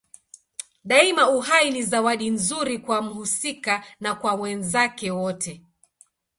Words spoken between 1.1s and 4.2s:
uhai ni zawadi nzuri kwa mhusika na